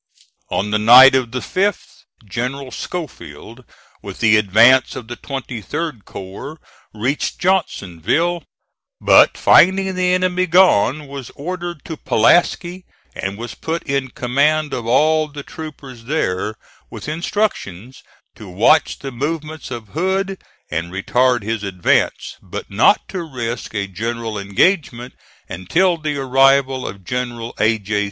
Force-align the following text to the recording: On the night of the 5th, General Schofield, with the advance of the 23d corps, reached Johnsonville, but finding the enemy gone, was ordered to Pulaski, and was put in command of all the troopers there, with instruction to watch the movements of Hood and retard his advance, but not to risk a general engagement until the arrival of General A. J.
On 0.49 0.71
the 0.71 0.79
night 0.79 1.13
of 1.13 1.31
the 1.31 1.41
5th, 1.41 2.05
General 2.25 2.71
Schofield, 2.71 3.63
with 4.01 4.17
the 4.17 4.35
advance 4.35 4.95
of 4.95 5.07
the 5.07 5.15
23d 5.15 6.05
corps, 6.05 6.57
reached 6.91 7.37
Johnsonville, 7.37 8.43
but 8.99 9.37
finding 9.37 9.93
the 9.93 10.11
enemy 10.11 10.47
gone, 10.47 11.05
was 11.07 11.29
ordered 11.35 11.85
to 11.85 11.97
Pulaski, 11.97 12.83
and 13.13 13.37
was 13.37 13.53
put 13.53 13.83
in 13.83 14.07
command 14.09 14.73
of 14.73 14.87
all 14.87 15.27
the 15.27 15.43
troopers 15.43 16.05
there, 16.05 16.55
with 16.89 17.07
instruction 17.07 17.93
to 18.33 18.49
watch 18.49 18.97
the 18.97 19.11
movements 19.11 19.69
of 19.69 19.89
Hood 19.89 20.39
and 20.71 20.91
retard 20.91 21.43
his 21.43 21.61
advance, 21.61 22.37
but 22.41 22.71
not 22.71 23.07
to 23.09 23.21
risk 23.21 23.75
a 23.75 23.85
general 23.85 24.39
engagement 24.39 25.13
until 25.47 25.95
the 25.99 26.17
arrival 26.17 26.87
of 26.87 27.03
General 27.05 27.53
A. 27.59 27.77
J. 27.77 27.99